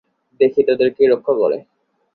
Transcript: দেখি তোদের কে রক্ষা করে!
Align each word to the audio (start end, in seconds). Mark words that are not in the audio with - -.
দেখি 0.39 0.61
তোদের 0.67 0.89
কে 0.95 1.03
রক্ষা 1.07 1.33
করে! 1.35 1.57